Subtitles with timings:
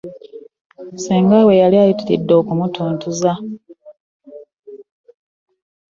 [0.93, 3.31] Ssenga we yali ayitiridde okumutuntuza.